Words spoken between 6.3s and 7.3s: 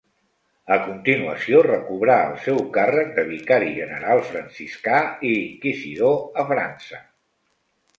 a França.